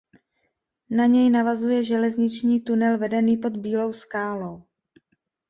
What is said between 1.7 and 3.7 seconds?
železniční tunel vedený pod